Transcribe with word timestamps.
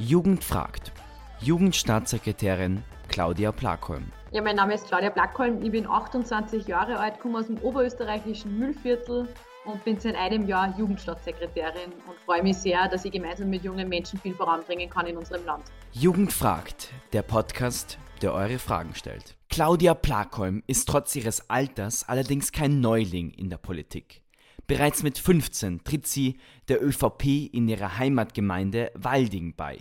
Jugend 0.00 0.44
fragt. 0.44 0.92
Jugendstaatssekretärin 1.40 2.84
Claudia 3.08 3.50
Plakholm. 3.50 4.12
Ja, 4.30 4.40
mein 4.42 4.54
Name 4.54 4.74
ist 4.74 4.86
Claudia 4.86 5.10
Plakholm. 5.10 5.60
Ich 5.60 5.72
bin 5.72 5.88
28 5.88 6.68
Jahre 6.68 7.00
alt, 7.00 7.18
komme 7.18 7.40
aus 7.40 7.46
dem 7.46 7.58
oberösterreichischen 7.58 8.60
Müllviertel 8.60 9.26
und 9.64 9.84
bin 9.84 9.98
seit 9.98 10.14
einem 10.14 10.46
Jahr 10.46 10.72
Jugendstaatssekretärin 10.78 11.92
und 12.06 12.16
freue 12.24 12.44
mich 12.44 12.58
sehr, 12.58 12.86
dass 12.86 13.04
ich 13.04 13.10
gemeinsam 13.10 13.50
mit 13.50 13.64
jungen 13.64 13.88
Menschen 13.88 14.20
viel 14.20 14.36
voranbringen 14.36 14.88
kann 14.88 15.06
in 15.06 15.16
unserem 15.16 15.44
Land. 15.44 15.64
Jugend 15.90 16.32
fragt, 16.32 16.90
der 17.12 17.22
Podcast, 17.22 17.98
der 18.22 18.34
eure 18.34 18.60
Fragen 18.60 18.94
stellt. 18.94 19.36
Claudia 19.50 19.94
Plakholm 19.94 20.62
ist 20.68 20.86
trotz 20.86 21.16
ihres 21.16 21.50
Alters 21.50 22.08
allerdings 22.08 22.52
kein 22.52 22.80
Neuling 22.80 23.32
in 23.32 23.50
der 23.50 23.58
Politik. 23.58 24.22
Bereits 24.68 25.02
mit 25.02 25.16
15 25.16 25.82
tritt 25.82 26.06
sie 26.06 26.36
der 26.68 26.84
ÖVP 26.84 27.48
in 27.52 27.68
ihrer 27.68 27.96
Heimatgemeinde 27.96 28.92
Walding 28.94 29.54
bei. 29.56 29.78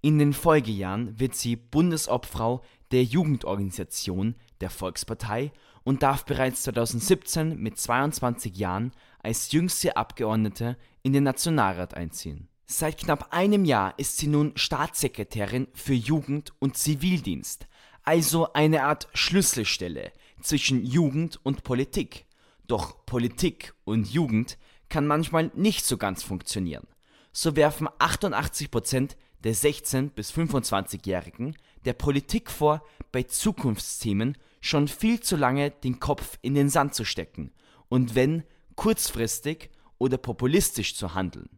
In 0.00 0.20
den 0.20 0.32
Folgejahren 0.32 1.18
wird 1.18 1.34
sie 1.34 1.56
Bundesobfrau 1.56 2.62
der 2.92 3.02
Jugendorganisation 3.02 4.36
der 4.60 4.70
Volkspartei 4.70 5.50
und 5.82 6.04
darf 6.04 6.24
bereits 6.24 6.62
2017 6.62 7.58
mit 7.58 7.78
22 7.78 8.56
Jahren 8.56 8.92
als 9.18 9.50
jüngste 9.50 9.96
Abgeordnete 9.96 10.76
in 11.02 11.12
den 11.12 11.24
Nationalrat 11.24 11.94
einziehen. 11.94 12.46
Seit 12.64 12.98
knapp 12.98 13.32
einem 13.32 13.64
Jahr 13.64 13.98
ist 13.98 14.18
sie 14.18 14.28
nun 14.28 14.52
Staatssekretärin 14.54 15.66
für 15.72 15.94
Jugend 15.94 16.52
und 16.60 16.76
Zivildienst, 16.76 17.66
also 18.04 18.52
eine 18.52 18.84
Art 18.84 19.08
Schlüsselstelle 19.14 20.12
zwischen 20.40 20.86
Jugend 20.86 21.40
und 21.42 21.64
Politik. 21.64 22.27
Doch 22.68 23.06
Politik 23.06 23.74
und 23.84 24.12
Jugend 24.12 24.58
kann 24.90 25.06
manchmal 25.06 25.50
nicht 25.54 25.86
so 25.86 25.96
ganz 25.96 26.22
funktionieren. 26.22 26.86
So 27.32 27.56
werfen 27.56 27.88
88 27.98 28.70
Prozent 28.70 29.16
der 29.42 29.54
16- 29.54 30.10
bis 30.10 30.32
25-Jährigen 30.32 31.56
der 31.86 31.94
Politik 31.94 32.50
vor, 32.50 32.82
bei 33.10 33.22
Zukunftsthemen 33.22 34.36
schon 34.60 34.86
viel 34.86 35.20
zu 35.20 35.36
lange 35.36 35.70
den 35.70 35.98
Kopf 35.98 36.38
in 36.42 36.54
den 36.54 36.68
Sand 36.68 36.94
zu 36.94 37.04
stecken 37.04 37.52
und 37.88 38.14
wenn 38.14 38.44
kurzfristig 38.74 39.70
oder 39.96 40.18
populistisch 40.18 40.94
zu 40.94 41.14
handeln. 41.14 41.48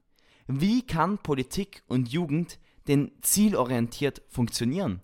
Wie 0.46 0.86
kann 0.86 1.18
Politik 1.18 1.82
und 1.88 2.08
Jugend 2.08 2.58
denn 2.86 3.10
zielorientiert 3.22 4.22
funktionieren? 4.28 5.02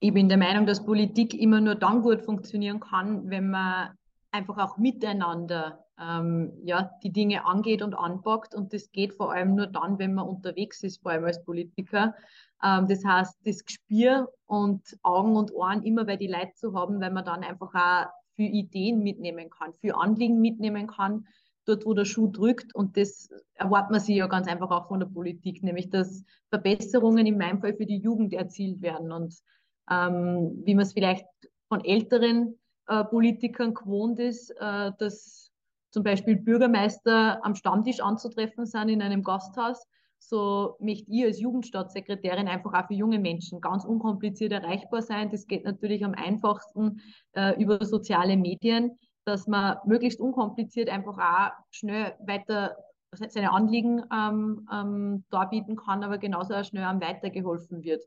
Ich 0.00 0.12
bin 0.12 0.28
der 0.28 0.38
Meinung, 0.38 0.66
dass 0.66 0.84
Politik 0.84 1.32
immer 1.32 1.60
nur 1.60 1.76
dann 1.76 2.02
gut 2.02 2.20
funktionieren 2.20 2.80
kann, 2.80 3.30
wenn 3.30 3.50
man 3.50 3.96
einfach 4.36 4.58
auch 4.58 4.78
miteinander 4.78 5.84
ähm, 5.98 6.52
ja, 6.64 6.90
die 7.02 7.12
Dinge 7.12 7.44
angeht 7.46 7.82
und 7.82 7.94
anpackt. 7.94 8.54
Und 8.54 8.72
das 8.72 8.92
geht 8.92 9.14
vor 9.14 9.32
allem 9.32 9.54
nur 9.54 9.66
dann, 9.66 9.98
wenn 9.98 10.14
man 10.14 10.28
unterwegs 10.28 10.82
ist, 10.82 11.02
vor 11.02 11.12
allem 11.12 11.24
als 11.24 11.42
Politiker. 11.44 12.14
Ähm, 12.62 12.86
das 12.86 13.04
heißt, 13.04 13.38
das 13.44 13.64
Gespür 13.64 14.32
und 14.46 14.82
Augen 15.02 15.36
und 15.36 15.52
Ohren 15.52 15.82
immer 15.82 16.04
bei 16.04 16.16
die 16.16 16.28
Leute 16.28 16.52
zu 16.54 16.74
haben, 16.74 17.00
weil 17.00 17.10
man 17.10 17.24
dann 17.24 17.42
einfach 17.42 17.74
auch 17.74 18.10
für 18.34 18.42
Ideen 18.42 19.02
mitnehmen 19.02 19.48
kann, 19.48 19.72
für 19.72 19.96
Anliegen 19.96 20.40
mitnehmen 20.40 20.86
kann, 20.86 21.26
dort 21.64 21.86
wo 21.86 21.94
der 21.94 22.04
Schuh 22.04 22.28
drückt. 22.28 22.74
Und 22.74 22.96
das 22.96 23.30
erwartet 23.54 23.90
man 23.90 24.00
sich 24.00 24.16
ja 24.16 24.26
ganz 24.26 24.46
einfach 24.46 24.70
auch 24.70 24.88
von 24.88 25.00
der 25.00 25.06
Politik, 25.06 25.62
nämlich 25.62 25.88
dass 25.88 26.24
Verbesserungen 26.50 27.26
in 27.26 27.38
meinem 27.38 27.60
Fall 27.60 27.74
für 27.74 27.86
die 27.86 27.98
Jugend 27.98 28.34
erzielt 28.34 28.82
werden. 28.82 29.10
Und 29.10 29.34
ähm, 29.90 30.62
wie 30.64 30.74
man 30.74 30.82
es 30.82 30.92
vielleicht 30.92 31.26
von 31.68 31.82
älteren 31.82 32.58
äh, 32.88 33.04
Politikern 33.04 33.74
gewohnt 33.74 34.18
ist, 34.18 34.50
äh, 34.50 34.92
dass 34.98 35.52
zum 35.90 36.02
Beispiel 36.02 36.36
Bürgermeister 36.36 37.44
am 37.44 37.54
Stammtisch 37.54 38.00
anzutreffen 38.00 38.66
sind 38.66 38.88
in 38.88 39.02
einem 39.02 39.22
Gasthaus. 39.22 39.86
So 40.18 40.76
möchte 40.80 41.10
ich 41.10 41.24
als 41.24 41.40
Jugendstaatssekretärin 41.40 42.48
einfach 42.48 42.74
auch 42.74 42.86
für 42.86 42.94
junge 42.94 43.18
Menschen 43.18 43.60
ganz 43.60 43.84
unkompliziert 43.84 44.52
erreichbar 44.52 45.02
sein. 45.02 45.30
Das 45.30 45.46
geht 45.46 45.64
natürlich 45.64 46.04
am 46.04 46.14
einfachsten 46.14 47.00
äh, 47.32 47.60
über 47.62 47.84
soziale 47.84 48.36
Medien, 48.36 48.98
dass 49.24 49.46
man 49.46 49.78
möglichst 49.84 50.20
unkompliziert 50.20 50.88
einfach 50.88 51.18
auch 51.18 51.52
schnell 51.70 52.14
weiter 52.20 52.76
seine 53.12 53.52
Anliegen 53.52 54.02
ähm, 54.12 54.68
ähm, 54.72 55.24
darbieten 55.30 55.76
kann, 55.76 56.02
aber 56.04 56.18
genauso 56.18 56.54
auch 56.54 56.64
schnell 56.64 56.84
am 56.84 57.00
weitergeholfen 57.00 57.82
wird. 57.82 58.04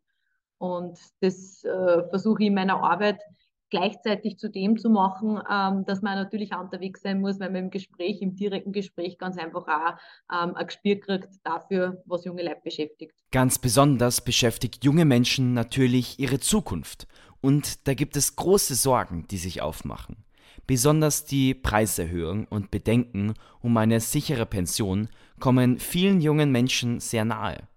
Und 0.57 0.99
das 1.21 1.63
äh, 1.63 2.03
versuche 2.09 2.43
ich 2.43 2.47
in 2.47 2.53
meiner 2.53 2.83
Arbeit 2.83 3.21
gleichzeitig 3.69 4.37
zu 4.37 4.49
dem 4.49 4.77
zu 4.77 4.89
machen, 4.89 5.39
ähm, 5.49 5.85
dass 5.85 6.01
man 6.01 6.15
natürlich 6.15 6.53
auch 6.53 6.61
unterwegs 6.61 7.01
sein 7.01 7.21
muss, 7.21 7.39
weil 7.39 7.49
man 7.49 7.65
im 7.65 7.69
Gespräch, 7.69 8.21
im 8.21 8.35
direkten 8.35 8.71
Gespräch 8.71 9.17
ganz 9.17 9.37
einfach 9.37 9.67
auch 9.67 9.93
ähm, 10.31 10.55
ein 10.55 10.67
Gespür 10.67 10.99
kriegt 10.99 11.29
dafür, 11.43 12.01
was 12.05 12.25
junge 12.25 12.43
Leute 12.43 12.61
beschäftigt. 12.63 13.13
Ganz 13.31 13.59
besonders 13.59 14.21
beschäftigt 14.21 14.83
junge 14.83 15.05
Menschen 15.05 15.53
natürlich 15.53 16.19
ihre 16.19 16.39
Zukunft. 16.39 17.07
Und 17.41 17.87
da 17.87 17.93
gibt 17.93 18.15
es 18.17 18.35
große 18.35 18.75
Sorgen, 18.75 19.25
die 19.29 19.37
sich 19.37 19.61
aufmachen. 19.61 20.25
Besonders 20.67 21.25
die 21.25 21.53
Preiserhöhung 21.53 22.45
und 22.45 22.69
Bedenken 22.69 23.33
um 23.61 23.75
eine 23.77 23.99
sichere 23.99 24.45
Pension 24.45 25.09
kommen 25.39 25.79
vielen 25.79 26.21
jungen 26.21 26.51
Menschen 26.51 26.99
sehr 26.99 27.25
nahe. 27.25 27.67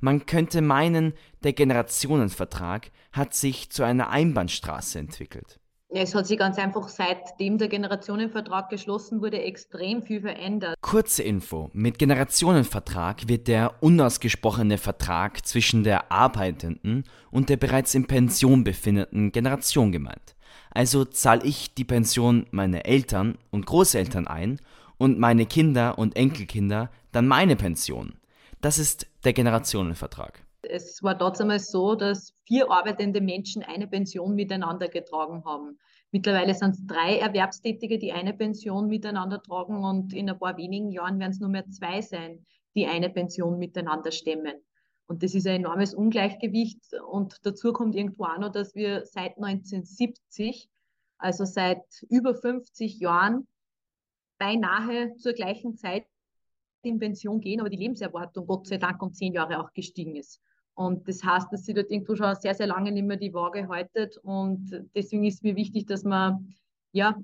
Man 0.00 0.26
könnte 0.26 0.62
meinen, 0.62 1.14
der 1.42 1.52
Generationenvertrag 1.52 2.90
hat 3.12 3.34
sich 3.34 3.70
zu 3.70 3.82
einer 3.82 4.10
Einbahnstraße 4.10 4.98
entwickelt. 4.98 5.58
Es 5.90 6.14
hat 6.14 6.26
sich 6.26 6.38
ganz 6.38 6.58
einfach 6.58 6.86
seitdem 6.88 7.56
der 7.56 7.68
Generationenvertrag 7.68 8.68
geschlossen 8.68 9.22
wurde 9.22 9.40
extrem 9.40 10.02
viel 10.02 10.20
verändert. 10.20 10.76
Kurze 10.82 11.22
Info. 11.22 11.70
Mit 11.72 11.98
Generationenvertrag 11.98 13.26
wird 13.26 13.48
der 13.48 13.82
unausgesprochene 13.82 14.76
Vertrag 14.76 15.46
zwischen 15.46 15.84
der 15.84 16.12
arbeitenden 16.12 17.04
und 17.30 17.48
der 17.48 17.56
bereits 17.56 17.94
in 17.94 18.06
Pension 18.06 18.64
befindenden 18.64 19.32
Generation 19.32 19.90
gemeint. 19.90 20.36
Also 20.70 21.06
zahle 21.06 21.44
ich 21.44 21.74
die 21.74 21.84
Pension 21.84 22.46
meiner 22.50 22.84
Eltern 22.84 23.38
und 23.50 23.64
Großeltern 23.64 24.26
ein 24.26 24.60
und 24.98 25.18
meine 25.18 25.46
Kinder 25.46 25.98
und 25.98 26.16
Enkelkinder 26.16 26.90
dann 27.12 27.26
meine 27.26 27.56
Pension. 27.56 28.18
Das 28.60 28.78
ist 28.78 29.06
der 29.24 29.32
Generationenvertrag. 29.32 30.42
Es 30.62 31.02
war 31.02 31.14
damals 31.14 31.70
so, 31.70 31.94
dass 31.94 32.34
vier 32.44 32.70
arbeitende 32.70 33.20
Menschen 33.20 33.62
eine 33.62 33.86
Pension 33.86 34.34
miteinander 34.34 34.88
getragen 34.88 35.44
haben. 35.44 35.78
Mittlerweile 36.10 36.54
sind 36.54 36.74
es 36.74 36.86
drei 36.86 37.18
Erwerbstätige, 37.18 37.98
die 37.98 38.12
eine 38.12 38.34
Pension 38.34 38.88
miteinander 38.88 39.40
tragen 39.42 39.84
und 39.84 40.12
in 40.12 40.28
ein 40.28 40.38
paar 40.38 40.56
wenigen 40.56 40.90
Jahren 40.90 41.20
werden 41.20 41.32
es 41.32 41.40
nur 41.40 41.50
mehr 41.50 41.68
zwei 41.68 42.00
sein, 42.00 42.44
die 42.74 42.86
eine 42.86 43.10
Pension 43.10 43.58
miteinander 43.58 44.10
stemmen. 44.10 44.54
Und 45.06 45.22
das 45.22 45.34
ist 45.34 45.46
ein 45.46 45.56
enormes 45.56 45.94
Ungleichgewicht. 45.94 46.82
Und 47.08 47.36
dazu 47.42 47.72
kommt 47.72 47.94
irgendwo 47.94 48.24
auch 48.24 48.38
noch, 48.38 48.52
dass 48.52 48.74
wir 48.74 49.04
seit 49.06 49.36
1970, 49.36 50.68
also 51.18 51.44
seit 51.44 51.84
über 52.10 52.34
50 52.34 52.98
Jahren, 52.98 53.46
beinahe 54.38 55.16
zur 55.16 55.32
gleichen 55.32 55.76
Zeit 55.76 56.06
in 56.82 56.98
Pension 56.98 57.40
gehen, 57.40 57.60
aber 57.60 57.70
die 57.70 57.76
Lebenserwartung 57.76 58.46
Gott 58.46 58.66
sei 58.66 58.78
Dank 58.78 59.02
um 59.02 59.12
zehn 59.12 59.32
Jahre 59.32 59.60
auch 59.60 59.72
gestiegen 59.72 60.16
ist. 60.16 60.40
Und 60.74 61.08
das 61.08 61.24
heißt, 61.24 61.52
dass 61.52 61.64
sie 61.64 61.74
dort 61.74 61.90
irgendwo 61.90 62.14
schon 62.14 62.34
sehr, 62.36 62.54
sehr 62.54 62.68
lange 62.68 62.92
nicht 62.92 63.06
mehr 63.06 63.16
die 63.16 63.34
Waage 63.34 63.68
haltet. 63.68 64.16
Und 64.18 64.86
deswegen 64.94 65.24
ist 65.24 65.42
mir 65.42 65.56
wichtig, 65.56 65.86
dass 65.86 66.04
man 66.04 66.54
ja 66.92 67.18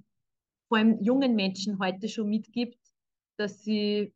vor 0.69 0.79
allem 0.79 1.01
jungen 1.01 1.37
Menschen 1.37 1.79
heute 1.79 2.09
schon 2.09 2.29
mitgibt, 2.29 2.79
dass 3.37 3.63
sie 3.63 4.13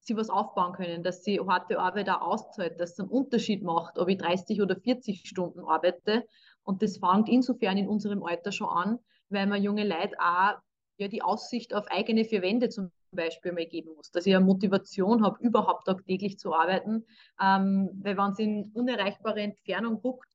sie 0.00 0.16
was 0.16 0.28
aufbauen 0.28 0.74
können, 0.74 1.02
dass 1.02 1.24
sie 1.24 1.40
harte 1.40 1.78
Arbeit 1.78 2.10
auch 2.10 2.20
auszahlt, 2.20 2.78
dass 2.78 2.92
es 2.92 3.00
einen 3.00 3.08
Unterschied 3.08 3.62
macht, 3.62 3.98
ob 3.98 4.08
ich 4.08 4.18
30 4.18 4.60
oder 4.60 4.76
40 4.76 5.26
Stunden 5.26 5.60
arbeite. 5.60 6.26
Und 6.62 6.82
das 6.82 6.98
fängt 6.98 7.28
insofern 7.28 7.78
in 7.78 7.88
unserem 7.88 8.22
Alter 8.22 8.52
schon 8.52 8.68
an, 8.68 8.98
weil 9.30 9.46
man 9.46 9.62
junge 9.62 9.86
Leute 9.86 10.14
auch 10.18 10.58
ja, 10.98 11.08
die 11.08 11.22
Aussicht 11.22 11.74
auf 11.74 11.86
eigene 11.88 12.24
vier 12.24 12.42
Wände 12.42 12.68
zum 12.68 12.90
Beispiel 13.14 13.52
mal 13.52 13.66
geben 13.66 13.94
muss, 13.96 14.10
dass 14.10 14.26
ich 14.26 14.34
eine 14.34 14.44
Motivation 14.44 15.24
habe, 15.24 15.38
überhaupt 15.40 15.86
tagtäglich 15.86 16.38
zu 16.38 16.54
arbeiten. 16.54 17.04
Ähm, 17.40 17.90
weil 18.02 18.16
wenn 18.16 18.32
es 18.32 18.38
in 18.38 18.70
unerreichbare 18.74 19.40
Entfernung 19.40 20.00
guckt, 20.00 20.28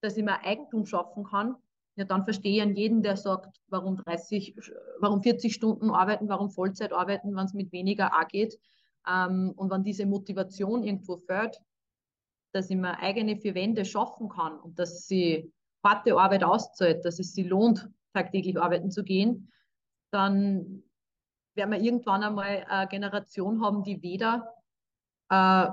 dass 0.00 0.16
ich 0.16 0.24
mir 0.24 0.40
Eigentum 0.44 0.86
schaffen 0.86 1.24
kann, 1.24 1.56
ja, 1.96 2.04
dann 2.04 2.24
verstehe 2.24 2.56
ich 2.56 2.62
an 2.62 2.74
jeden, 2.74 3.02
der 3.02 3.16
sagt, 3.16 3.60
warum 3.68 3.96
30, 3.96 4.56
warum 5.00 5.22
40 5.22 5.54
Stunden 5.54 5.90
arbeiten, 5.90 6.28
warum 6.28 6.50
Vollzeit 6.50 6.92
arbeiten, 6.92 7.36
wenn 7.36 7.44
es 7.44 7.54
mit 7.54 7.70
weniger 7.72 8.12
auch 8.12 8.26
geht. 8.28 8.58
Ähm, 9.08 9.52
und 9.56 9.70
wenn 9.70 9.84
diese 9.84 10.06
Motivation 10.06 10.82
irgendwo 10.82 11.16
fällt, 11.18 11.60
dass 12.52 12.70
ich 12.70 12.76
mir 12.76 12.98
eigene 12.98 13.36
vier 13.36 13.54
Wände 13.54 13.84
schaffen 13.84 14.28
kann 14.28 14.58
und 14.60 14.78
dass 14.78 15.06
sie 15.06 15.52
harte 15.84 16.16
Arbeit 16.16 16.44
auszahlt, 16.44 17.04
dass 17.04 17.18
es 17.18 17.32
sie 17.32 17.42
lohnt, 17.44 17.88
tagtäglich 18.12 18.58
arbeiten 18.58 18.90
zu 18.90 19.04
gehen, 19.04 19.52
dann 20.10 20.82
werden 21.54 21.72
wir 21.72 21.80
irgendwann 21.80 22.22
einmal 22.22 22.64
eine 22.68 22.88
Generation 22.88 23.62
haben, 23.62 23.82
die 23.82 24.02
weder 24.02 24.54
äh, 25.30 25.66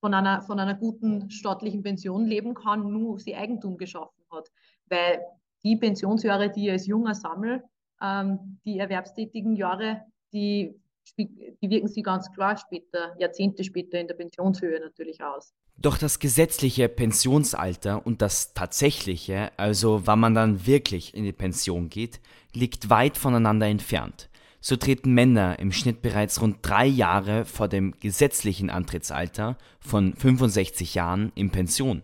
von, 0.00 0.14
einer, 0.14 0.42
von 0.42 0.60
einer 0.60 0.74
guten 0.74 1.30
staatlichen 1.30 1.82
Pension 1.82 2.26
leben 2.26 2.54
kann, 2.54 2.90
nur 2.92 3.18
sie 3.18 3.34
Eigentum 3.34 3.76
geschaffen 3.76 4.24
hat. 4.30 4.50
Weil 4.86 5.24
die 5.62 5.76
Pensionsjahre, 5.76 6.50
die 6.50 6.66
ich 6.66 6.72
als 6.72 6.86
Junger 6.86 7.14
sammle, 7.14 7.64
ähm, 8.02 8.60
die 8.64 8.78
erwerbstätigen 8.78 9.56
Jahre, 9.56 10.02
die 10.32 10.78
die 11.16 11.70
wirken 11.70 11.88
sich 11.88 12.02
ganz 12.02 12.32
klar 12.32 12.56
später, 12.56 13.14
Jahrzehnte 13.18 13.64
später 13.64 14.00
in 14.00 14.08
der 14.08 14.14
Pensionshöhe 14.14 14.80
natürlich 14.80 15.22
aus. 15.22 15.54
Doch 15.76 15.98
das 15.98 16.18
gesetzliche 16.18 16.88
Pensionsalter 16.88 18.06
und 18.06 18.22
das 18.22 18.54
tatsächliche, 18.54 19.50
also 19.56 20.06
wann 20.06 20.20
man 20.20 20.34
dann 20.34 20.66
wirklich 20.66 21.14
in 21.14 21.24
die 21.24 21.32
Pension 21.32 21.88
geht, 21.88 22.20
liegt 22.52 22.90
weit 22.90 23.16
voneinander 23.18 23.66
entfernt. 23.66 24.30
So 24.66 24.76
treten 24.76 25.12
Männer 25.12 25.58
im 25.58 25.72
Schnitt 25.72 26.00
bereits 26.00 26.40
rund 26.40 26.56
drei 26.62 26.86
Jahre 26.86 27.44
vor 27.44 27.68
dem 27.68 27.92
gesetzlichen 28.00 28.70
Antrittsalter 28.70 29.58
von 29.78 30.14
65 30.14 30.94
Jahren 30.94 31.32
in 31.34 31.50
Pension. 31.50 32.02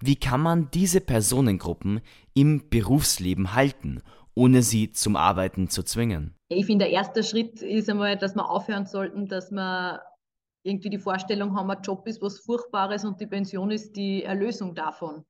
Wie 0.00 0.16
kann 0.16 0.40
man 0.40 0.72
diese 0.72 1.00
Personengruppen 1.00 2.00
im 2.34 2.68
Berufsleben 2.68 3.54
halten, 3.54 4.02
ohne 4.34 4.62
sie 4.62 4.90
zum 4.90 5.14
Arbeiten 5.14 5.68
zu 5.68 5.84
zwingen? 5.84 6.34
Ich 6.48 6.66
finde, 6.66 6.86
der 6.86 6.94
erste 6.94 7.22
Schritt 7.22 7.62
ist 7.62 7.88
einmal, 7.88 8.18
dass 8.18 8.34
wir 8.34 8.50
aufhören 8.50 8.86
sollten, 8.86 9.28
dass 9.28 9.52
wir 9.52 10.02
irgendwie 10.64 10.90
die 10.90 10.98
Vorstellung 10.98 11.54
haben, 11.54 11.70
ein 11.70 11.80
Job 11.80 12.08
ist 12.08 12.20
was 12.20 12.40
Furchtbares 12.40 13.04
und 13.04 13.20
die 13.20 13.28
Pension 13.28 13.70
ist 13.70 13.92
die 13.94 14.24
Erlösung 14.24 14.74
davon. 14.74 15.24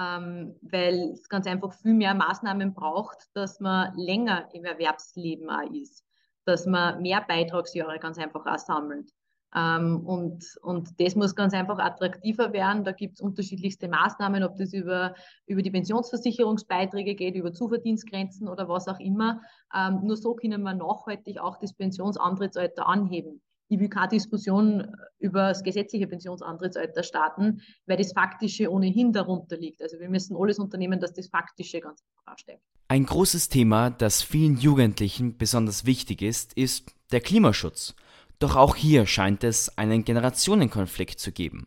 Ähm, 0.00 0.56
weil 0.62 1.10
es 1.12 1.28
ganz 1.28 1.46
einfach 1.46 1.74
viel 1.74 1.92
mehr 1.92 2.14
Maßnahmen 2.14 2.72
braucht, 2.72 3.18
dass 3.34 3.60
man 3.60 3.94
länger 3.98 4.48
im 4.54 4.64
Erwerbsleben 4.64 5.50
auch 5.50 5.70
ist, 5.70 6.06
dass 6.44 6.66
man 6.66 7.00
mehr 7.02 7.24
Beitragsjahre 7.26 7.98
ganz 7.98 8.18
einfach 8.18 8.46
auch 8.46 8.58
sammelt. 8.58 9.12
Ähm, 9.54 10.00
und, 10.06 10.44
und 10.62 10.98
das 10.98 11.14
muss 11.14 11.34
ganz 11.34 11.52
einfach 11.52 11.78
attraktiver 11.78 12.52
werden. 12.52 12.84
Da 12.84 12.92
gibt 12.92 13.14
es 13.14 13.20
unterschiedlichste 13.20 13.88
Maßnahmen, 13.88 14.42
ob 14.44 14.56
das 14.56 14.72
über, 14.72 15.14
über 15.46 15.62
die 15.62 15.70
Pensionsversicherungsbeiträge 15.70 17.14
geht, 17.14 17.34
über 17.34 17.52
Zuverdienstgrenzen 17.52 18.48
oder 18.48 18.68
was 18.68 18.88
auch 18.88 18.98
immer. 18.98 19.40
Ähm, 19.74 20.00
nur 20.04 20.16
so 20.16 20.34
können 20.34 20.62
wir 20.62 20.74
nachhaltig 20.74 21.38
auch 21.38 21.58
das 21.58 21.74
Pensionsantrittsalter 21.74 22.86
anheben. 22.86 23.42
Ich 23.72 23.80
will 23.80 23.88
keine 23.88 24.08
Diskussion 24.08 24.86
über 25.18 25.48
das 25.48 25.62
gesetzliche 25.62 26.06
Pensionsantrittsalter 26.06 27.02
starten, 27.02 27.62
weil 27.86 27.96
das 27.96 28.12
Faktische 28.12 28.70
ohnehin 28.70 29.14
darunter 29.14 29.56
liegt. 29.56 29.80
Also 29.80 29.98
wir 29.98 30.10
müssen 30.10 30.36
alles 30.36 30.58
unternehmen, 30.58 31.00
dass 31.00 31.14
das 31.14 31.28
Faktische 31.28 31.80
ganz 31.80 32.02
einfach 32.02 32.34
aufsteigt. 32.34 32.60
Ein 32.88 33.06
großes 33.06 33.48
Thema, 33.48 33.88
das 33.88 34.20
vielen 34.20 34.58
Jugendlichen 34.58 35.38
besonders 35.38 35.86
wichtig 35.86 36.20
ist, 36.20 36.52
ist 36.52 36.92
der 37.12 37.22
Klimaschutz. 37.22 37.94
Doch 38.38 38.56
auch 38.56 38.76
hier 38.76 39.06
scheint 39.06 39.42
es 39.42 39.78
einen 39.78 40.04
Generationenkonflikt 40.04 41.18
zu 41.18 41.32
geben. 41.32 41.66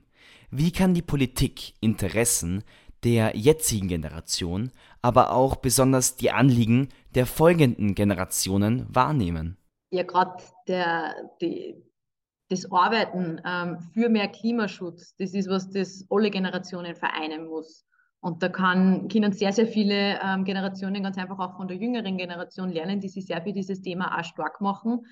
Wie 0.52 0.72
kann 0.72 0.94
die 0.94 1.02
Politik 1.02 1.74
Interessen 1.82 2.64
der 3.04 3.36
jetzigen 3.36 3.88
Generation, 3.88 4.72
aber 5.02 5.32
auch 5.32 5.56
besonders 5.56 6.18
die 6.18 6.30
Anliegen 6.30 6.90
der 7.16 7.26
folgenden 7.26 7.96
Generationen 7.96 8.86
wahrnehmen? 8.94 9.58
Ja, 9.90 10.04
gerade 10.04 10.44
das 12.50 12.72
Arbeiten 12.72 13.42
ähm, 13.46 13.80
für 13.94 14.10
mehr 14.10 14.28
Klimaschutz, 14.28 15.16
das 15.18 15.34
ist 15.34 15.50
was, 15.50 15.70
das 15.72 16.06
alle 16.10 16.30
Generationen 16.30 16.96
vereinen 16.96 17.48
muss. 17.48 17.86
Und 18.22 18.42
da 18.42 18.50
kann, 18.50 19.08
können 19.08 19.34
sehr, 19.34 19.54
sehr 19.54 19.68
viele 19.68 20.20
ähm, 20.20 20.46
Generationen 20.46 21.04
ganz 21.04 21.18
einfach 21.18 21.38
auch 21.38 21.58
von 21.58 21.68
der 21.68 21.78
jüngeren 21.78 22.18
Generation 22.18 22.70
lernen, 22.70 23.00
die 23.00 23.10
sich 23.10 23.28
sehr 23.28 23.42
für 23.44 23.54
dieses 23.54 23.82
Thema 23.82 24.18
auch 24.18 24.24
stark 24.24 24.62
machen. 24.62 25.06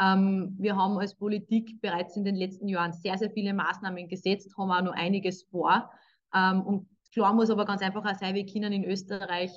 Ähm, 0.00 0.54
wir 0.58 0.76
haben 0.76 0.98
als 0.98 1.16
Politik 1.16 1.80
bereits 1.80 2.16
in 2.16 2.24
den 2.24 2.36
letzten 2.36 2.68
Jahren 2.68 2.92
sehr, 2.92 3.18
sehr 3.18 3.30
viele 3.30 3.54
Maßnahmen 3.54 4.08
gesetzt, 4.08 4.54
haben 4.56 4.70
auch 4.70 4.82
noch 4.82 4.92
einiges 4.92 5.42
vor. 5.50 5.90
Ähm, 6.32 6.62
und 6.62 6.88
klar 7.12 7.34
muss 7.34 7.50
aber 7.50 7.64
ganz 7.64 7.82
einfach 7.82 8.04
auch 8.04 8.14
sein, 8.14 8.36
wir 8.36 8.46
können 8.46 8.72
in 8.72 8.84
Österreich 8.84 9.50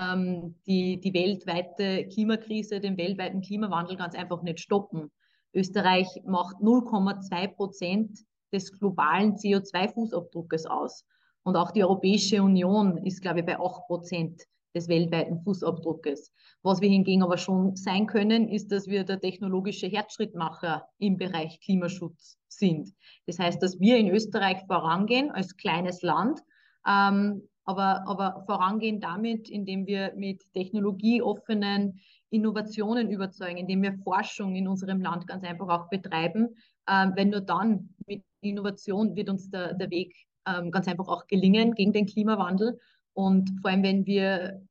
ähm, 0.00 0.54
die, 0.66 1.00
die 1.00 1.12
weltweite 1.12 2.06
Klimakrise, 2.06 2.78
den 2.78 2.96
weltweiten 2.96 3.40
Klimawandel 3.40 3.96
ganz 3.96 4.14
einfach 4.14 4.42
nicht 4.42 4.60
stoppen. 4.60 5.10
Österreich 5.52 6.08
macht 6.24 6.56
0,2 6.58 7.48
Prozent 7.48 8.20
des 8.52 8.78
globalen 8.78 9.34
CO2-Fußabdruckes 9.36 10.66
aus. 10.66 11.04
Und 11.42 11.56
auch 11.56 11.70
die 11.70 11.82
Europäische 11.82 12.42
Union 12.42 12.98
ist, 12.98 13.22
glaube 13.22 13.40
ich, 13.40 13.46
bei 13.46 13.58
8 13.58 13.86
Prozent 13.86 14.42
des 14.74 14.88
weltweiten 14.88 15.40
Fußabdruckes. 15.42 16.32
Was 16.62 16.80
wir 16.80 16.88
hingegen 16.88 17.22
aber 17.22 17.38
schon 17.38 17.74
sein 17.76 18.06
können, 18.06 18.48
ist, 18.48 18.70
dass 18.70 18.86
wir 18.86 19.04
der 19.04 19.20
technologische 19.20 19.88
Herzschrittmacher 19.88 20.86
im 20.98 21.16
Bereich 21.16 21.60
Klimaschutz 21.60 22.38
sind. 22.48 22.90
Das 23.26 23.38
heißt, 23.38 23.62
dass 23.62 23.80
wir 23.80 23.96
in 23.96 24.08
Österreich 24.08 24.58
vorangehen 24.66 25.30
als 25.30 25.56
kleines 25.56 26.02
Land, 26.02 26.40
ähm, 26.86 27.48
aber, 27.64 28.06
aber 28.06 28.42
vorangehen 28.46 29.00
damit, 29.00 29.48
indem 29.48 29.86
wir 29.86 30.12
mit 30.16 30.42
technologieoffenen 30.52 32.00
Innovationen 32.30 33.10
überzeugen, 33.10 33.58
indem 33.58 33.82
wir 33.82 33.98
Forschung 34.04 34.54
in 34.56 34.68
unserem 34.68 35.00
Land 35.00 35.26
ganz 35.26 35.44
einfach 35.44 35.68
auch 35.68 35.88
betreiben. 35.88 36.56
Ähm, 36.88 37.12
weil 37.16 37.26
nur 37.26 37.40
dann 37.40 37.90
mit 38.06 38.22
Innovation 38.40 39.16
wird 39.16 39.28
uns 39.28 39.50
der, 39.50 39.74
der 39.74 39.90
Weg 39.90 40.14
ähm, 40.46 40.70
ganz 40.70 40.88
einfach 40.88 41.08
auch 41.08 41.26
gelingen 41.26 41.74
gegen 41.74 41.92
den 41.92 42.06
Klimawandel. 42.06 42.78
Und 43.12 43.50
vor 43.60 43.70
allem, 43.70 43.82
wenn 43.82 44.06
wir 44.06 44.62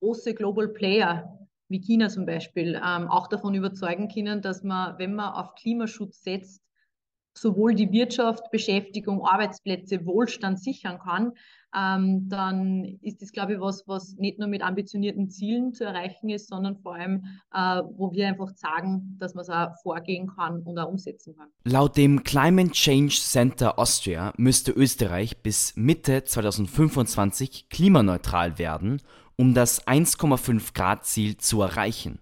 große 0.00 0.34
Global 0.34 0.68
Player 0.68 1.38
wie 1.68 1.80
China 1.80 2.08
zum 2.08 2.26
Beispiel 2.26 2.74
ähm, 2.74 3.08
auch 3.08 3.26
davon 3.26 3.54
überzeugen 3.54 4.08
können, 4.08 4.42
dass 4.42 4.62
man, 4.62 4.98
wenn 4.98 5.14
man 5.14 5.32
auf 5.34 5.54
Klimaschutz 5.54 6.22
setzt, 6.22 6.62
sowohl 7.36 7.74
die 7.74 7.90
Wirtschaft, 7.90 8.50
Beschäftigung, 8.50 9.24
Arbeitsplätze, 9.24 10.06
Wohlstand 10.06 10.60
sichern 10.60 10.98
kann, 10.98 11.32
ähm, 11.76 12.28
dann 12.28 12.84
ist 13.02 13.20
das, 13.20 13.32
glaube 13.32 13.54
ich, 13.54 13.60
was, 13.60 13.82
was 13.86 14.14
nicht 14.16 14.38
nur 14.38 14.48
mit 14.48 14.62
ambitionierten 14.62 15.28
Zielen 15.28 15.72
zu 15.72 15.84
erreichen 15.84 16.28
ist, 16.28 16.48
sondern 16.48 16.76
vor 16.76 16.94
allem, 16.94 17.24
äh, 17.52 17.82
wo 17.96 18.12
wir 18.12 18.28
einfach 18.28 18.50
sagen, 18.54 19.16
dass 19.18 19.34
man 19.34 19.42
es 19.42 19.48
auch 19.48 19.70
vorgehen 19.82 20.28
kann 20.28 20.62
und 20.62 20.78
auch 20.78 20.88
umsetzen 20.88 21.34
kann. 21.36 21.48
Laut 21.64 21.96
dem 21.96 22.22
Climate 22.22 22.70
Change 22.70 23.14
Center 23.14 23.78
Austria 23.78 24.32
müsste 24.36 24.70
Österreich 24.70 25.42
bis 25.42 25.74
Mitte 25.76 26.24
2025 26.24 27.68
klimaneutral 27.68 28.58
werden, 28.58 29.00
um 29.36 29.52
das 29.52 29.84
1,5 29.86 30.74
Grad 30.74 31.04
Ziel 31.04 31.36
zu 31.38 31.62
erreichen. 31.62 32.20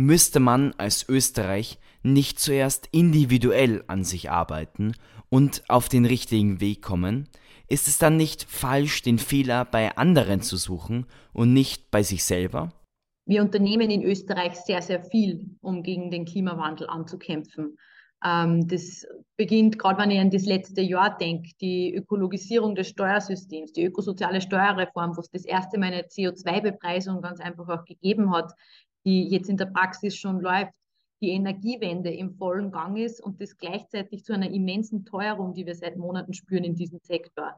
Müsste 0.00 0.38
man 0.38 0.74
als 0.78 1.08
Österreich 1.08 1.80
nicht 2.04 2.38
zuerst 2.38 2.88
individuell 2.92 3.82
an 3.88 4.04
sich 4.04 4.30
arbeiten 4.30 4.92
und 5.28 5.64
auf 5.68 5.88
den 5.88 6.04
richtigen 6.04 6.60
Weg 6.60 6.82
kommen, 6.82 7.28
ist 7.66 7.88
es 7.88 7.98
dann 7.98 8.16
nicht 8.16 8.44
falsch, 8.44 9.02
den 9.02 9.18
Fehler 9.18 9.64
bei 9.64 9.96
anderen 9.96 10.40
zu 10.40 10.56
suchen 10.56 11.06
und 11.32 11.52
nicht 11.52 11.90
bei 11.90 12.04
sich 12.04 12.22
selber? 12.22 12.72
Wir 13.26 13.42
unternehmen 13.42 13.90
in 13.90 14.04
Österreich 14.04 14.54
sehr, 14.54 14.82
sehr 14.82 15.02
viel, 15.02 15.56
um 15.62 15.82
gegen 15.82 16.12
den 16.12 16.26
Klimawandel 16.26 16.88
anzukämpfen. 16.88 17.76
Ähm, 18.24 18.68
das 18.68 19.04
beginnt, 19.36 19.80
gerade 19.80 20.00
wenn 20.00 20.12
ich 20.12 20.20
an 20.20 20.30
das 20.30 20.46
letzte 20.46 20.80
Jahr 20.80 21.18
denke, 21.18 21.50
die 21.60 21.92
Ökologisierung 21.92 22.76
des 22.76 22.88
Steuersystems, 22.88 23.72
die 23.72 23.84
ökosoziale 23.84 24.40
Steuerreform, 24.40 25.16
wo 25.16 25.20
es 25.20 25.30
das 25.30 25.44
erste 25.44 25.76
Mal 25.76 25.92
eine 25.92 26.02
CO2-Bepreisung 26.02 27.20
ganz 27.20 27.40
einfach 27.40 27.68
auch 27.68 27.84
gegeben 27.84 28.32
hat, 28.32 28.52
die 29.04 29.28
jetzt 29.28 29.48
in 29.48 29.56
der 29.56 29.66
Praxis 29.66 30.16
schon 30.16 30.40
läuft 30.40 30.72
die 31.20 31.30
Energiewende 31.30 32.10
im 32.10 32.34
vollen 32.34 32.70
Gang 32.70 32.96
ist 32.96 33.20
und 33.20 33.40
das 33.40 33.56
gleichzeitig 33.56 34.24
zu 34.24 34.32
einer 34.32 34.50
immensen 34.50 35.04
Teuerung, 35.04 35.54
die 35.54 35.66
wir 35.66 35.74
seit 35.74 35.96
Monaten 35.96 36.32
spüren 36.32 36.64
in 36.64 36.74
diesem 36.74 37.00
Sektor. 37.02 37.56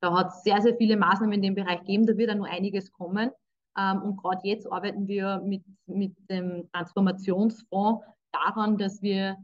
Da 0.00 0.16
hat 0.16 0.28
es 0.28 0.42
sehr, 0.42 0.62
sehr 0.62 0.76
viele 0.76 0.96
Maßnahmen 0.96 1.34
in 1.34 1.42
dem 1.42 1.54
Bereich 1.54 1.80
gegeben, 1.80 2.06
da 2.06 2.16
wird 2.16 2.30
auch 2.30 2.36
noch 2.36 2.48
einiges 2.48 2.92
kommen. 2.92 3.30
Ähm, 3.76 4.02
und 4.02 4.16
gerade 4.16 4.46
jetzt 4.46 4.70
arbeiten 4.70 5.08
wir 5.08 5.40
mit, 5.44 5.62
mit 5.86 6.14
dem 6.30 6.68
Transformationsfonds 6.72 8.04
daran, 8.32 8.78
dass 8.78 9.02
wir 9.02 9.36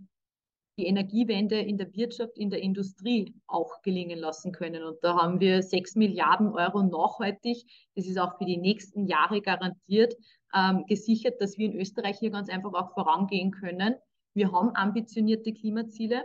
die 0.77 0.87
Energiewende 0.87 1.59
in 1.59 1.79
der 1.79 1.93
Wirtschaft, 1.95 2.37
in 2.37 2.51
der 2.51 2.61
Industrie 2.61 3.35
auch 3.47 3.81
gelingen 3.83 4.19
lassen 4.19 4.53
können. 4.53 4.83
Und 4.83 4.99
da 5.03 5.17
haben 5.17 5.41
wir 5.41 5.63
sechs 5.63 5.95
Milliarden 5.95 6.49
Euro 6.49 6.83
nachhaltig. 6.83 7.65
Das 7.95 8.07
ist 8.07 8.19
auch 8.19 8.37
für 8.37 8.45
die 8.45 8.59
nächsten 8.59 9.07
Jahre 9.07 9.41
garantiert 9.41 10.15
ähm, 10.55 10.85
gesichert, 10.87 11.41
dass 11.41 11.57
wir 11.57 11.67
in 11.67 11.81
Österreich 11.81 12.19
hier 12.19 12.31
ganz 12.31 12.49
einfach 12.49 12.75
auch 12.75 12.93
vorangehen 12.93 13.51
können. 13.51 13.95
Wir 14.35 14.53
haben 14.53 14.75
ambitionierte 14.75 15.53
Klimaziele. 15.53 16.25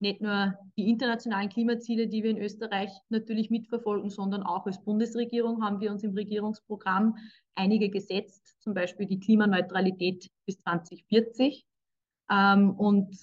Nicht 0.00 0.20
nur 0.20 0.54
die 0.76 0.88
internationalen 0.88 1.48
Klimaziele, 1.48 2.06
die 2.06 2.22
wir 2.22 2.30
in 2.30 2.38
Österreich 2.38 2.90
natürlich 3.08 3.50
mitverfolgen, 3.50 4.10
sondern 4.10 4.44
auch 4.44 4.66
als 4.66 4.82
Bundesregierung 4.84 5.64
haben 5.64 5.80
wir 5.80 5.90
uns 5.90 6.04
im 6.04 6.14
Regierungsprogramm 6.14 7.16
einige 7.56 7.90
gesetzt, 7.90 8.56
zum 8.60 8.74
Beispiel 8.74 9.06
die 9.06 9.18
Klimaneutralität 9.18 10.28
bis 10.46 10.58
2040. 10.60 11.64
Ähm, 12.30 12.70
und 12.76 13.16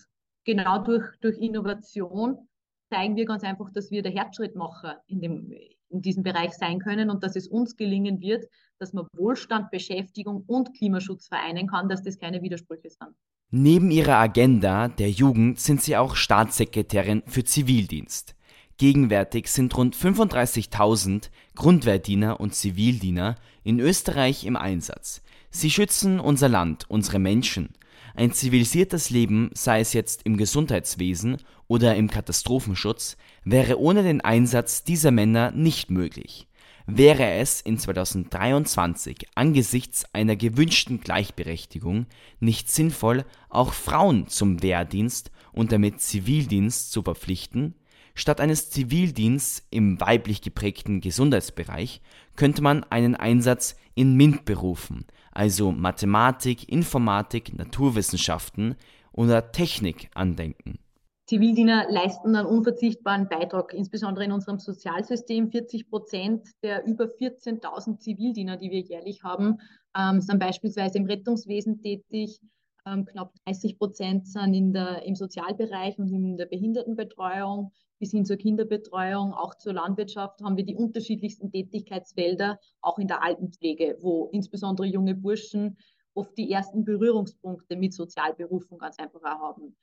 genau 0.45 0.83
durch, 0.83 1.03
durch 1.21 1.37
Innovation 1.39 2.47
zeigen 2.89 3.15
wir 3.15 3.25
ganz 3.25 3.43
einfach, 3.43 3.69
dass 3.71 3.91
wir 3.91 4.01
der 4.01 4.11
Herzschrittmacher 4.13 5.01
in, 5.07 5.19
dem, 5.19 5.51
in 5.89 6.01
diesem 6.01 6.23
Bereich 6.23 6.53
sein 6.53 6.79
können 6.79 7.09
und 7.09 7.23
dass 7.23 7.35
es 7.35 7.47
uns 7.47 7.75
gelingen 7.75 8.21
wird, 8.21 8.45
dass 8.79 8.93
man 8.93 9.07
Wohlstand, 9.15 9.71
Beschäftigung 9.71 10.43
und 10.47 10.73
Klimaschutz 10.77 11.27
vereinen 11.27 11.67
kann, 11.67 11.89
dass 11.89 12.03
das 12.03 12.17
keine 12.17 12.41
Widersprüche 12.41 12.89
sind. 12.89 13.15
Neben 13.51 13.91
ihrer 13.91 14.17
Agenda 14.17 14.87
der 14.87 15.09
Jugend 15.09 15.59
sind 15.59 15.81
sie 15.81 15.95
auch 15.97 16.15
Staatssekretärin 16.15 17.23
für 17.25 17.43
Zivildienst. 17.43 18.35
Gegenwärtig 18.77 19.49
sind 19.49 19.75
rund 19.77 19.95
35.000 19.95 21.29
Grundwehrdiener 21.55 22.39
und 22.41 22.53
Zivildiener 22.53 23.35
in 23.63 23.79
Österreich 23.79 24.45
im 24.45 24.57
Einsatz. 24.57 25.21
Sie 25.49 25.71
schützen 25.71 26.19
unser 26.19 26.49
Land, 26.49 26.85
unsere 26.89 27.19
Menschen. 27.19 27.69
Ein 28.17 28.31
zivilisiertes 28.31 29.09
Leben, 29.09 29.49
sei 29.53 29.81
es 29.81 29.91
jetzt 29.91 30.21
im 30.23 30.37
Gesundheitswesen 30.37 31.35
oder 31.67 31.95
im 31.95 32.09
Katastrophenschutz, 32.09 33.17
wäre 33.43 33.77
ohne 33.77 34.03
den 34.03 34.21
Einsatz 34.21 34.85
dieser 34.85 35.11
Männer 35.11 35.51
nicht 35.51 35.91
möglich. 35.91 36.47
Wäre 36.87 37.31
es 37.31 37.59
in 37.59 37.77
2023 37.77 39.25
angesichts 39.35 40.05
einer 40.13 40.37
gewünschten 40.37 41.01
Gleichberechtigung 41.01 42.05
nicht 42.39 42.71
sinnvoll, 42.71 43.25
auch 43.49 43.73
Frauen 43.73 44.29
zum 44.29 44.63
Wehrdienst 44.63 45.31
und 45.51 45.73
damit 45.73 45.99
Zivildienst 45.99 46.93
zu 46.93 47.01
verpflichten, 47.01 47.73
Statt 48.17 48.39
eines 48.39 48.69
Zivildienstes 48.69 49.67
im 49.71 49.99
weiblich 49.99 50.41
geprägten 50.41 51.01
Gesundheitsbereich 51.01 52.01
könnte 52.37 52.61
man 52.61 52.85
einen 52.85 53.15
Einsatz 53.15 53.75
in 53.93 54.15
MINT-Berufen, 54.15 55.05
also 55.31 55.73
Mathematik, 55.73 56.69
Informatik, 56.69 57.57
Naturwissenschaften 57.57 58.75
oder 59.11 59.51
Technik 59.51 60.09
andenken. 60.15 60.79
Zivildiener 61.25 61.87
leisten 61.89 62.35
einen 62.35 62.45
unverzichtbaren 62.47 63.27
Beitrag, 63.27 63.73
insbesondere 63.73 64.25
in 64.25 64.31
unserem 64.31 64.59
Sozialsystem. 64.59 65.49
40 65.49 65.89
Prozent 65.89 66.47
der 66.61 66.85
über 66.85 67.05
14.000 67.05 67.99
Zivildiener, 67.99 68.57
die 68.57 68.69
wir 68.69 68.81
jährlich 68.81 69.23
haben, 69.23 69.57
ähm, 69.97 70.21
sind 70.21 70.39
beispielsweise 70.39 70.99
im 70.99 71.05
Rettungswesen 71.05 71.81
tätig. 71.81 72.39
Ähm, 72.85 73.05
knapp 73.05 73.33
30 73.45 73.79
Prozent 73.79 74.27
sind 74.27 74.53
in 74.53 74.71
der, 74.71 75.03
im 75.03 75.15
Sozialbereich 75.15 75.97
und 75.97 76.13
in 76.13 76.37
der 76.37 76.45
Behindertenbetreuung 76.45 77.71
bis 77.99 78.11
hin 78.11 78.25
zur 78.25 78.37
Kinderbetreuung, 78.37 79.33
auch 79.33 79.55
zur 79.55 79.73
Landwirtschaft 79.73 80.41
haben 80.41 80.57
wir 80.57 80.65
die 80.65 80.75
unterschiedlichsten 80.75 81.51
Tätigkeitsfelder, 81.51 82.59
auch 82.81 82.99
in 82.99 83.07
der 83.07 83.23
Altenpflege, 83.23 83.97
wo 84.01 84.29
insbesondere 84.31 84.87
junge 84.87 85.15
Burschen 85.15 85.77
oft 86.13 86.37
die 86.37 86.51
ersten 86.51 86.85
Berührungspunkte 86.85 87.75
mit 87.75 87.93
Sozialberufen 87.93 88.77
ganz 88.77 88.99
einfach 88.99 89.21
auch 89.21 89.39
haben. 89.39 89.75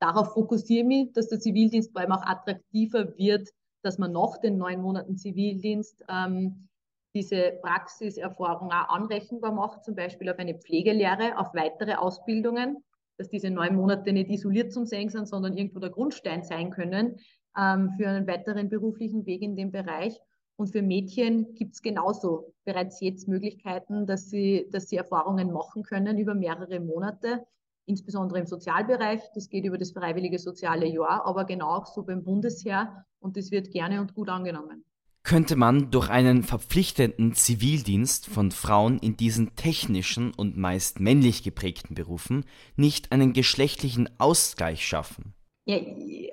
Darauf 0.00 0.34
fokussiere 0.34 0.82
ich 0.82 0.86
mich, 0.86 1.12
dass 1.12 1.28
der 1.28 1.40
Zivildienst 1.40 1.92
vor 1.92 2.02
allem 2.02 2.12
auch 2.12 2.26
attraktiver 2.26 3.16
wird, 3.16 3.48
dass 3.82 3.98
man 3.98 4.12
nach 4.12 4.38
den 4.38 4.58
neun 4.58 4.82
Monaten 4.82 5.16
Zivildienst 5.16 6.04
ähm, 6.08 6.68
diese 7.14 7.52
Praxiserfahrung 7.62 8.70
auch 8.70 8.88
anrechenbar 8.88 9.52
macht, 9.52 9.84
zum 9.84 9.94
Beispiel 9.94 10.28
auf 10.28 10.38
eine 10.38 10.54
Pflegelehre, 10.54 11.38
auf 11.38 11.54
weitere 11.54 11.94
Ausbildungen, 11.94 12.84
dass 13.16 13.30
diese 13.30 13.48
neun 13.48 13.74
Monate 13.74 14.12
nicht 14.12 14.28
isoliert 14.28 14.72
zum 14.72 14.84
Sehen 14.84 15.08
sind, 15.08 15.26
sondern 15.26 15.56
irgendwo 15.56 15.78
der 15.78 15.90
Grundstein 15.90 16.42
sein 16.42 16.70
können, 16.70 17.18
ähm, 17.56 17.90
für 17.96 18.08
einen 18.08 18.26
weiteren 18.26 18.68
beruflichen 18.68 19.26
Weg 19.26 19.42
in 19.42 19.56
dem 19.56 19.70
Bereich. 19.70 20.20
Und 20.56 20.68
für 20.72 20.82
Mädchen 20.82 21.54
gibt 21.54 21.74
es 21.74 21.82
genauso 21.82 22.54
bereits 22.64 23.00
jetzt 23.00 23.28
Möglichkeiten, 23.28 24.06
dass 24.06 24.30
sie, 24.30 24.66
dass 24.70 24.88
sie 24.88 24.96
Erfahrungen 24.96 25.52
machen 25.52 25.82
können 25.82 26.18
über 26.18 26.34
mehrere 26.34 26.80
Monate, 26.80 27.46
insbesondere 27.84 28.40
im 28.40 28.46
Sozialbereich. 28.46 29.20
Das 29.34 29.50
geht 29.50 29.66
über 29.66 29.76
das 29.76 29.92
freiwillige 29.92 30.38
soziale 30.38 30.86
Jahr, 30.86 31.26
aber 31.26 31.44
genau 31.44 31.68
auch 31.76 31.86
so 31.86 32.02
beim 32.02 32.24
Bundesheer 32.24 33.04
und 33.20 33.36
das 33.36 33.50
wird 33.50 33.70
gerne 33.70 34.00
und 34.00 34.14
gut 34.14 34.30
angenommen. 34.30 34.84
Könnte 35.26 35.56
man 35.56 35.90
durch 35.90 36.08
einen 36.08 36.44
verpflichtenden 36.44 37.34
Zivildienst 37.34 38.28
von 38.28 38.52
Frauen 38.52 38.98
in 39.00 39.16
diesen 39.16 39.56
technischen 39.56 40.32
und 40.32 40.56
meist 40.56 41.00
männlich 41.00 41.42
geprägten 41.42 41.96
Berufen 41.96 42.44
nicht 42.76 43.10
einen 43.10 43.32
geschlechtlichen 43.32 44.08
Ausgleich 44.18 44.86
schaffen? 44.86 45.34
Ja, 45.68 45.78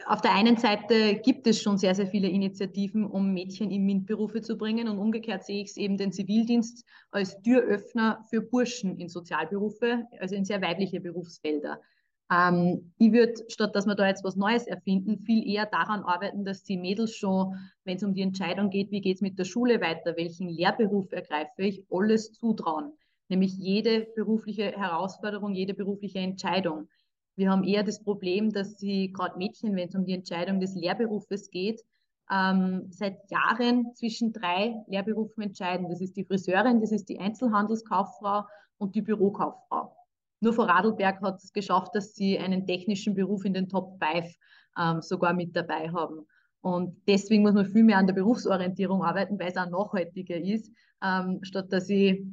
auf 0.05 0.21
der 0.21 0.35
einen 0.35 0.57
Seite 0.57 1.15
gibt 1.15 1.47
es 1.47 1.59
schon 1.59 1.79
sehr, 1.79 1.95
sehr 1.95 2.05
viele 2.05 2.29
Initiativen, 2.29 3.03
um 3.03 3.33
Mädchen 3.33 3.71
in 3.71 3.83
MINT-Berufe 3.83 4.41
zu 4.41 4.59
bringen 4.59 4.87
und 4.87 4.99
umgekehrt 4.99 5.43
sehe 5.43 5.63
ich 5.63 5.71
es 5.71 5.77
eben 5.77 5.97
den 5.97 6.11
Zivildienst 6.11 6.85
als 7.09 7.41
Türöffner 7.41 8.23
für 8.29 8.41
Burschen 8.41 8.99
in 8.99 9.09
Sozialberufe, 9.09 10.05
also 10.19 10.35
in 10.35 10.45
sehr 10.45 10.61
weibliche 10.61 11.01
Berufsfelder. 11.01 11.81
Ähm, 12.31 12.93
ich 12.99 13.11
würde, 13.11 13.33
statt 13.47 13.75
dass 13.75 13.87
wir 13.87 13.95
da 13.95 14.07
jetzt 14.07 14.23
was 14.23 14.35
Neues 14.35 14.67
erfinden, 14.67 15.17
viel 15.17 15.49
eher 15.49 15.65
daran 15.65 16.03
arbeiten, 16.03 16.45
dass 16.45 16.63
die 16.63 16.77
Mädels 16.77 17.15
schon, 17.15 17.55
wenn 17.85 17.97
es 17.97 18.03
um 18.03 18.13
die 18.13 18.21
Entscheidung 18.21 18.69
geht, 18.69 18.91
wie 18.91 19.01
geht 19.01 19.15
es 19.15 19.21
mit 19.21 19.39
der 19.39 19.45
Schule 19.45 19.81
weiter, 19.81 20.15
welchen 20.15 20.47
Lehrberuf 20.47 21.11
ergreife 21.11 21.63
ich, 21.63 21.83
alles 21.89 22.33
zutrauen. 22.33 22.91
Nämlich 23.29 23.57
jede 23.57 24.01
berufliche 24.15 24.73
Herausforderung, 24.73 25.55
jede 25.55 25.73
berufliche 25.73 26.19
Entscheidung. 26.19 26.87
Wir 27.35 27.49
haben 27.49 27.63
eher 27.63 27.83
das 27.83 28.03
Problem, 28.03 28.51
dass 28.51 28.77
sie 28.77 29.11
gerade 29.11 29.37
Mädchen, 29.37 29.75
wenn 29.75 29.89
es 29.89 29.95
um 29.95 30.05
die 30.05 30.13
Entscheidung 30.13 30.59
des 30.59 30.75
Lehrberufes 30.75 31.49
geht, 31.49 31.81
ähm, 32.31 32.87
seit 32.89 33.29
Jahren 33.29 33.93
zwischen 33.95 34.31
drei 34.33 34.75
Lehrberufen 34.87 35.43
entscheiden. 35.43 35.89
Das 35.89 36.01
ist 36.01 36.15
die 36.15 36.23
Friseurin, 36.23 36.79
das 36.79 36.91
ist 36.91 37.09
die 37.09 37.19
Einzelhandelskauffrau 37.19 38.45
und 38.77 38.95
die 38.95 39.01
Bürokauffrau. 39.01 39.95
Nur 40.41 40.53
Frau 40.53 40.63
Radlberg 40.63 41.21
hat 41.21 41.41
es 41.41 41.53
geschafft, 41.53 41.95
dass 41.95 42.15
sie 42.15 42.37
einen 42.37 42.65
technischen 42.65 43.15
Beruf 43.15 43.45
in 43.45 43.53
den 43.53 43.69
Top 43.69 43.97
5 44.03 44.35
ähm, 44.77 45.01
sogar 45.01 45.33
mit 45.33 45.55
dabei 45.55 45.89
haben. 45.89 46.27
Und 46.61 47.01
deswegen 47.07 47.43
muss 47.43 47.53
man 47.53 47.65
viel 47.65 47.83
mehr 47.83 47.97
an 47.97 48.07
der 48.07 48.13
Berufsorientierung 48.13 49.03
arbeiten, 49.03 49.39
weil 49.39 49.49
es 49.49 49.57
auch 49.57 49.69
nachhaltiger 49.69 50.37
ist, 50.37 50.71
ähm, 51.01 51.39
statt 51.43 51.71
dass 51.71 51.89
ich 51.89 52.25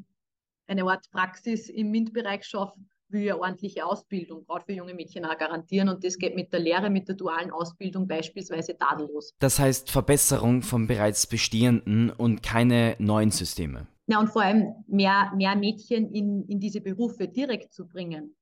eine 0.67 0.85
Art 0.85 1.11
Praxis 1.11 1.69
im 1.69 1.91
MINT-Bereich 1.91 2.45
schaffe, 2.45 2.79
will 3.13 3.23
ja 3.23 3.37
ordentliche 3.37 3.85
Ausbildung, 3.85 4.45
gerade 4.45 4.65
für 4.65 4.73
junge 4.73 4.95
Mädchen 4.95 5.25
auch 5.25 5.37
garantieren. 5.37 5.89
Und 5.89 6.05
das 6.05 6.19
geht 6.19 6.35
mit 6.35 6.53
der 6.53 6.61
Lehre, 6.61 6.91
mit 6.91 7.09
der 7.09 7.17
dualen 7.17 7.51
Ausbildung 7.51 8.07
beispielsweise 8.07 8.77
tadellos. 8.77 9.35
Das 9.39 9.59
heißt 9.59 9.91
Verbesserung 9.91 10.63
von 10.63 10.87
bereits 10.87 11.27
bestehenden 11.27 12.11
und 12.11 12.43
keine 12.43 12.97
neuen 12.99 13.31
Systeme. 13.31 13.87
Ja, 14.07 14.19
und 14.19 14.29
vor 14.29 14.43
allem 14.43 14.75
mehr, 14.89 15.33
mehr 15.37 15.55
Mädchen 15.57 16.13
in, 16.13 16.45
in 16.47 16.59
diese 16.59 16.81
Berufe 16.81 17.29
direkt 17.29 17.73
zu 17.73 17.87
bringen. 17.87 18.35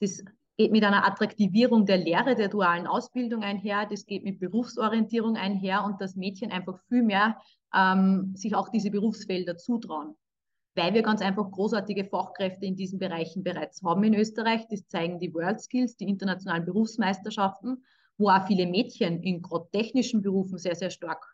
Das 0.00 0.22
geht 0.56 0.72
mit 0.72 0.84
einer 0.84 1.06
Attraktivierung 1.06 1.84
der 1.84 1.98
Lehre, 1.98 2.34
der 2.34 2.48
dualen 2.48 2.86
Ausbildung 2.86 3.42
einher, 3.42 3.86
das 3.86 4.06
geht 4.06 4.24
mit 4.24 4.38
Berufsorientierung 4.38 5.36
einher 5.36 5.84
und 5.84 6.00
dass 6.00 6.16
Mädchen 6.16 6.50
einfach 6.50 6.78
viel 6.88 7.02
mehr 7.02 7.36
ähm, 7.74 8.32
sich 8.36 8.54
auch 8.54 8.68
diese 8.68 8.90
Berufsfelder 8.90 9.56
zutrauen 9.56 10.14
weil 10.76 10.94
wir 10.94 11.02
ganz 11.02 11.22
einfach 11.22 11.50
großartige 11.50 12.04
Fachkräfte 12.04 12.66
in 12.66 12.76
diesen 12.76 12.98
Bereichen 12.98 13.42
bereits 13.42 13.82
haben 13.82 14.04
in 14.04 14.14
Österreich. 14.14 14.66
Das 14.68 14.86
zeigen 14.86 15.18
die 15.18 15.32
World 15.34 15.60
Skills, 15.60 15.96
die 15.96 16.08
internationalen 16.08 16.66
Berufsmeisterschaften, 16.66 17.82
wo 18.18 18.28
auch 18.28 18.46
viele 18.46 18.66
Mädchen 18.66 19.22
in 19.22 19.42
gerade 19.42 19.68
technischen 19.72 20.22
Berufen 20.22 20.58
sehr, 20.58 20.74
sehr 20.74 20.90
stark 20.90 21.24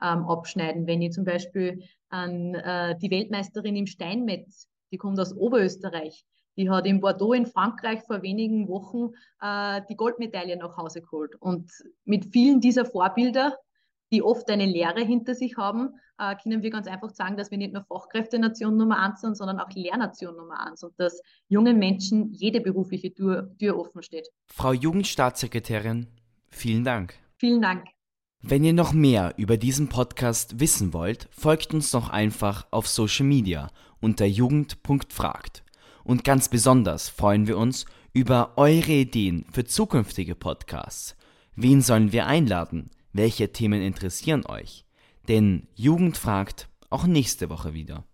ähm, 0.00 0.24
abschneiden. 0.24 0.86
Wenn 0.86 1.02
ich 1.02 1.12
zum 1.12 1.24
Beispiel 1.24 1.82
an 2.10 2.54
äh, 2.54 2.96
die 2.98 3.10
Weltmeisterin 3.10 3.76
im 3.76 3.86
Steinmetz, 3.86 4.68
die 4.92 4.98
kommt 4.98 5.18
aus 5.18 5.36
Oberösterreich, 5.36 6.24
die 6.56 6.70
hat 6.70 6.86
in 6.86 7.00
Bordeaux 7.00 7.32
in 7.32 7.46
Frankreich 7.46 8.02
vor 8.02 8.22
wenigen 8.22 8.68
Wochen 8.68 9.14
äh, 9.40 9.80
die 9.88 9.96
Goldmedaille 9.96 10.56
nach 10.56 10.76
Hause 10.76 11.00
geholt. 11.00 11.34
Und 11.40 11.70
mit 12.04 12.26
vielen 12.26 12.60
dieser 12.60 12.84
Vorbilder 12.84 13.56
die 14.12 14.22
oft 14.22 14.48
eine 14.50 14.66
Lehre 14.66 15.02
hinter 15.02 15.34
sich 15.34 15.56
haben, 15.56 15.94
äh, 16.18 16.36
können 16.36 16.62
wir 16.62 16.70
ganz 16.70 16.86
einfach 16.86 17.10
sagen, 17.10 17.36
dass 17.36 17.50
wir 17.50 17.58
nicht 17.58 17.72
nur 17.72 17.84
Fachkräftenation 17.84 18.76
Nummer 18.76 18.98
eins 18.98 19.20
sind, 19.20 19.36
sondern 19.36 19.58
auch 19.58 19.70
Lehrnation 19.74 20.36
Nummer 20.36 20.64
eins 20.66 20.82
und 20.82 20.92
dass 20.98 21.20
jungen 21.48 21.78
Menschen 21.78 22.32
jede 22.32 22.60
berufliche 22.60 23.12
Tür, 23.12 23.54
Tür 23.58 23.78
offen 23.78 24.02
steht. 24.02 24.28
Frau 24.46 24.72
Jugendstaatssekretärin, 24.72 26.06
vielen 26.50 26.84
Dank. 26.84 27.14
Vielen 27.38 27.62
Dank. 27.62 27.86
Wenn 28.44 28.64
ihr 28.64 28.72
noch 28.72 28.92
mehr 28.92 29.34
über 29.36 29.56
diesen 29.56 29.88
Podcast 29.88 30.58
wissen 30.60 30.92
wollt, 30.92 31.28
folgt 31.30 31.72
uns 31.74 31.92
doch 31.92 32.10
einfach 32.10 32.66
auf 32.70 32.88
Social 32.88 33.24
Media 33.24 33.70
unter 34.00 34.26
jugend.fragt. 34.26 35.62
Und 36.04 36.24
ganz 36.24 36.48
besonders 36.48 37.08
freuen 37.08 37.46
wir 37.46 37.56
uns 37.56 37.86
über 38.12 38.54
eure 38.56 38.92
Ideen 38.92 39.46
für 39.52 39.64
zukünftige 39.64 40.34
Podcasts. 40.34 41.16
Wen 41.54 41.82
sollen 41.82 42.12
wir 42.12 42.26
einladen? 42.26 42.90
Welche 43.12 43.52
Themen 43.52 43.82
interessieren 43.82 44.46
euch? 44.46 44.84
Denn 45.28 45.68
Jugend 45.74 46.16
fragt 46.16 46.68
auch 46.88 47.06
nächste 47.06 47.50
Woche 47.50 47.74
wieder. 47.74 48.04